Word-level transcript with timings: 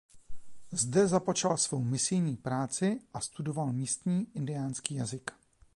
Zde 0.71 1.07
započal 1.07 1.57
svou 1.57 1.83
misijní 1.83 2.37
práci 2.37 3.01
a 3.13 3.19
studoval 3.21 3.73
místní 3.73 4.27
indiánský 4.33 4.95
jazyk. 4.95 5.31